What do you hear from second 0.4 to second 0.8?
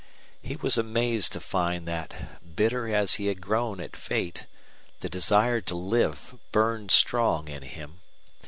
He was